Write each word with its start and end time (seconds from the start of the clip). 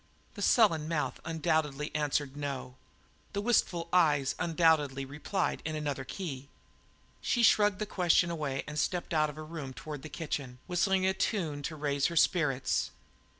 The 0.33 0.41
sullen 0.41 0.87
mouth 0.87 1.19
undoubtedly 1.23 1.93
answered 1.93 2.35
"No"; 2.35 2.73
the 3.33 3.39
wistful 3.41 3.87
eyes 3.93 4.33
undoubtedly 4.39 5.05
replied 5.05 5.61
in 5.63 5.75
another 5.75 6.03
key. 6.03 6.49
She 7.21 7.43
shrugged 7.43 7.77
the 7.77 7.85
question 7.85 8.31
away 8.31 8.63
and 8.65 8.79
stepped 8.79 9.13
out 9.13 9.29
of 9.29 9.35
her 9.35 9.45
room 9.45 9.75
toward 9.75 10.01
the 10.01 10.09
kitchen, 10.09 10.57
whistling 10.65 11.05
a 11.05 11.13
tune 11.13 11.61
to 11.61 11.75
raise 11.75 12.07
her 12.07 12.15
spirits. 12.15 12.89